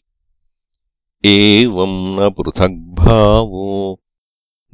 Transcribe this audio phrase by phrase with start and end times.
[1.25, 4.01] एवम् न पृथग्भावो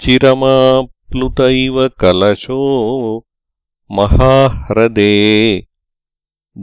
[0.00, 2.62] चिरमाप्लुत इव कलशो
[3.92, 5.12] महाह्रदे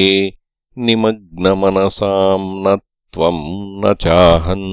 [0.87, 2.75] निमग्नमनसाम् न
[3.15, 3.45] त्वम्
[3.83, 4.67] न चाहम्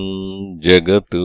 [0.65, 1.15] जगत्